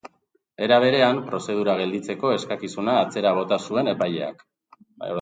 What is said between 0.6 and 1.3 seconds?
Era berean,